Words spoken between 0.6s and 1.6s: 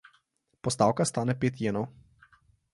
Postavka stane